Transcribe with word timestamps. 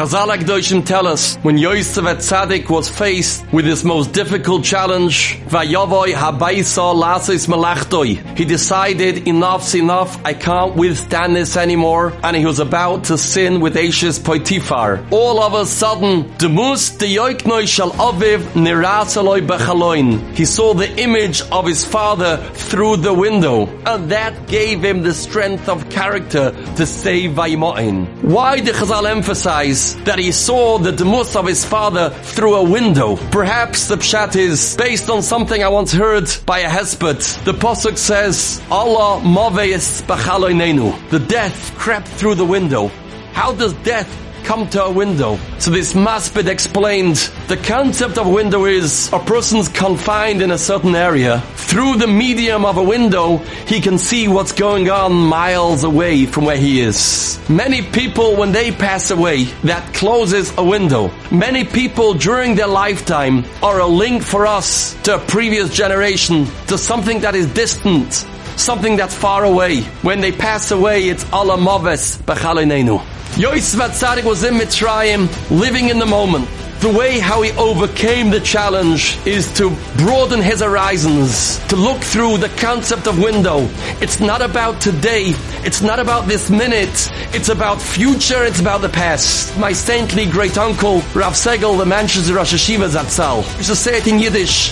Chazal 0.00 0.34
HaKadoshim 0.34 0.86
tell 0.86 1.06
us, 1.06 1.36
when 1.42 1.58
Yosef 1.58 2.02
Hatzaddik 2.02 2.70
was 2.70 2.88
faced 2.88 3.44
with 3.52 3.66
his 3.66 3.84
most 3.84 4.14
difficult 4.14 4.64
challenge, 4.64 5.38
Vayovoi 5.40 6.14
habayso 6.14 6.94
lasis 6.94 7.46
malachtoi, 7.46 8.16
he 8.34 8.46
decided 8.46 9.28
enough's 9.28 9.74
enough, 9.74 10.18
I 10.24 10.32
can't 10.32 10.74
withstand 10.74 11.36
this 11.36 11.54
anymore, 11.58 12.14
and 12.24 12.34
he 12.34 12.46
was 12.46 12.60
about 12.60 13.04
to 13.10 13.18
sin 13.18 13.60
with 13.60 13.76
Ashes 13.76 14.18
Poitifar. 14.18 15.06
All 15.12 15.38
of 15.38 15.52
a 15.52 15.66
sudden, 15.66 16.22
de 16.38 16.48
Yoiknoi 16.48 17.68
shal 17.68 17.90
aviv 17.90 18.38
nirasaloi 18.54 19.46
bechaloin. 19.46 20.34
He 20.34 20.46
saw 20.46 20.72
the 20.72 20.90
image 20.98 21.42
of 21.52 21.66
his 21.66 21.84
father 21.84 22.38
through 22.54 22.96
the 22.96 23.12
window, 23.12 23.66
and 23.84 24.10
that 24.10 24.48
gave 24.48 24.82
him 24.82 25.02
the 25.02 25.12
strength 25.12 25.68
of 25.68 25.90
character 25.90 26.52
to 26.76 26.86
say 26.86 27.28
Vayimoin. 27.28 28.22
Why 28.22 28.60
did 28.60 28.74
Chazal 28.76 29.04
emphasize 29.04 29.89
that 30.04 30.18
he 30.18 30.32
saw 30.32 30.78
the 30.78 30.92
demus 30.92 31.36
of 31.36 31.46
his 31.46 31.64
father 31.64 32.10
through 32.10 32.54
a 32.56 32.64
window? 32.64 33.16
Perhaps 33.30 33.88
the 33.88 33.96
pshat 33.96 34.36
is 34.36 34.76
based 34.76 35.10
on 35.10 35.22
something 35.22 35.62
I 35.62 35.68
once 35.68 35.92
heard 35.92 36.28
by 36.46 36.60
a 36.60 36.68
hesped. 36.68 37.44
The 37.44 37.52
posuk 37.52 37.96
says, 37.96 38.60
Alah 38.70 39.20
moveis 39.22 40.02
b'chaloinenu. 40.02 41.10
The 41.10 41.18
death 41.20 41.74
crept 41.76 42.08
through 42.08 42.36
the 42.36 42.44
window. 42.44 42.88
How 43.32 43.52
does 43.52 43.72
death 43.84 44.08
come 44.50 44.68
to 44.68 44.82
a 44.82 44.90
window. 44.90 45.38
So 45.60 45.70
this 45.70 45.94
Maspid 45.94 46.48
explained 46.48 47.14
the 47.46 47.56
concept 47.56 48.18
of 48.18 48.26
window 48.26 48.64
is 48.64 49.08
a 49.12 49.20
person's 49.20 49.68
confined 49.68 50.42
in 50.42 50.50
a 50.50 50.58
certain 50.58 50.96
area. 50.96 51.38
Through 51.70 51.98
the 51.98 52.08
medium 52.08 52.64
of 52.64 52.76
a 52.76 52.82
window, 52.82 53.36
he 53.68 53.80
can 53.80 53.96
see 53.96 54.26
what's 54.26 54.50
going 54.50 54.90
on 54.90 55.12
miles 55.12 55.84
away 55.84 56.26
from 56.26 56.46
where 56.46 56.56
he 56.56 56.80
is. 56.80 57.38
Many 57.48 57.80
people, 57.82 58.34
when 58.34 58.50
they 58.50 58.72
pass 58.72 59.12
away, 59.12 59.44
that 59.62 59.94
closes 59.94 60.52
a 60.58 60.64
window. 60.64 61.12
Many 61.30 61.62
people 61.62 62.14
during 62.14 62.56
their 62.56 62.66
lifetime 62.66 63.44
are 63.62 63.78
a 63.78 63.86
link 63.86 64.24
for 64.24 64.48
us 64.48 65.00
to 65.04 65.14
a 65.14 65.20
previous 65.20 65.72
generation, 65.72 66.46
to 66.66 66.76
something 66.76 67.20
that 67.20 67.36
is 67.36 67.46
distant, 67.54 68.12
something 68.56 68.96
that's 68.96 69.14
far 69.14 69.44
away. 69.44 69.82
When 70.02 70.20
they 70.20 70.32
pass 70.32 70.72
away, 70.72 71.08
it's 71.08 71.22
Alah 71.26 71.56
Moves 71.56 72.18
B'chalinenu. 72.22 73.00
Yosef 73.40 73.80
Hatzaddik 73.80 74.24
was 74.24 74.44
in 74.44 74.52
Mitzrayim, 74.52 75.26
living 75.50 75.88
in 75.88 75.98
the 75.98 76.04
moment. 76.04 76.46
The 76.80 76.92
way 76.92 77.18
how 77.18 77.40
he 77.40 77.52
overcame 77.52 78.28
the 78.28 78.40
challenge 78.40 79.16
is 79.24 79.50
to 79.54 79.70
broaden 79.96 80.42
his 80.42 80.60
horizons, 80.60 81.58
to 81.68 81.76
look 81.76 82.02
through 82.02 82.36
the 82.36 82.50
concept 82.60 83.06
of 83.06 83.18
window. 83.18 83.66
It's 84.02 84.20
not 84.20 84.42
about 84.42 84.82
today, 84.82 85.32
it's 85.64 85.80
not 85.80 85.98
about 85.98 86.28
this 86.28 86.50
minute, 86.50 87.10
it's 87.32 87.48
about 87.48 87.80
future, 87.80 88.44
it's 88.44 88.60
about 88.60 88.82
the 88.82 88.90
past. 88.90 89.56
My 89.58 89.72
saintly 89.72 90.26
great 90.26 90.58
uncle, 90.58 90.96
Rav 91.14 91.32
Segal, 91.32 91.78
the 91.78 91.86
Manchester 91.86 92.34
Rosh 92.34 92.52
HaYeshiva 92.52 92.90
Zatzal, 92.90 93.38
used 93.56 93.70
to 93.70 93.76
say 93.76 93.96
it 93.96 94.06
in 94.06 94.18
Yiddish, 94.18 94.70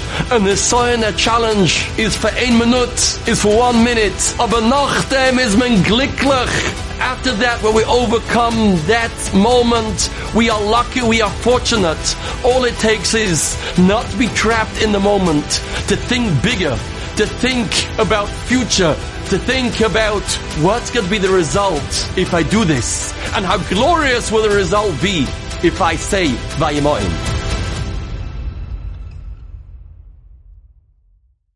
sign 0.58 1.04
a 1.04 1.12
challenge 1.12 1.88
is 1.96 2.14
for 2.14 2.28
ein 2.28 2.58
minute, 2.58 3.18
is 3.26 3.40
for 3.40 3.56
one 3.56 3.82
minute. 3.82 4.34
Aber 4.38 4.60
nachdem 4.60 5.38
is 5.38 5.56
men 5.56 5.82
glücklich. 5.84 6.87
After 7.00 7.32
that, 7.34 7.62
when 7.62 7.74
we 7.74 7.84
overcome 7.84 8.76
that 8.86 9.12
moment, 9.32 10.10
we 10.34 10.50
are 10.50 10.60
lucky, 10.60 11.02
we 11.02 11.22
are 11.22 11.30
fortunate. 11.30 12.16
All 12.44 12.64
it 12.64 12.74
takes 12.76 13.14
is 13.14 13.56
not 13.78 14.04
to 14.06 14.16
be 14.16 14.26
trapped 14.28 14.82
in 14.82 14.92
the 14.92 15.00
moment, 15.00 15.44
to 15.88 15.96
think 15.96 16.42
bigger, 16.42 16.76
to 17.16 17.26
think 17.26 17.88
about 17.98 18.28
future, 18.28 18.94
to 19.28 19.38
think 19.38 19.80
about 19.80 20.24
what's 20.60 20.90
going 20.90 21.04
to 21.04 21.10
be 21.10 21.18
the 21.18 21.30
result 21.30 21.82
if 22.16 22.34
I 22.34 22.42
do 22.42 22.64
this, 22.64 23.12
and 23.34 23.44
how 23.44 23.58
glorious 23.68 24.32
will 24.32 24.42
the 24.42 24.54
result 24.54 25.00
be 25.00 25.26
if 25.62 25.80
I 25.80 25.96
say 25.96 26.28
Vayimoim. 26.58 27.27